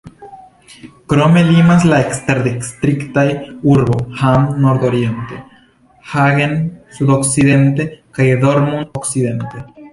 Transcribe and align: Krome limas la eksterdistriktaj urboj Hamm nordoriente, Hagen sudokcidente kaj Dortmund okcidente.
Krome 1.11 1.43
limas 1.49 1.83
la 1.91 1.99
eksterdistriktaj 2.05 3.27
urboj 3.75 3.99
Hamm 4.23 4.49
nordoriente, 4.65 5.39
Hagen 6.15 6.59
sudokcidente 6.99 7.89
kaj 8.19 8.31
Dortmund 8.47 9.03
okcidente. 9.03 9.67